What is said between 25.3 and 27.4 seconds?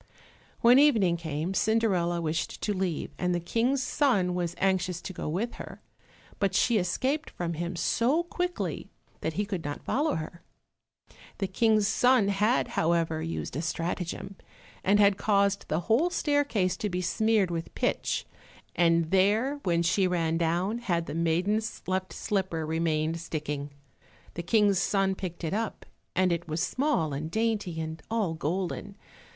it up, and it was small and